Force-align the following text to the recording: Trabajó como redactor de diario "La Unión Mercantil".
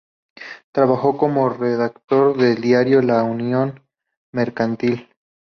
Trabajó 0.71 1.15
como 1.15 1.47
redactor 1.49 2.35
de 2.35 2.55
diario 2.55 3.03
"La 3.03 3.21
Unión 3.21 3.83
Mercantil". 4.33 5.09